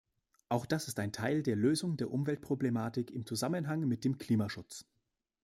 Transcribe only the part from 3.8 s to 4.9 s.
mit dem Klimaschutz.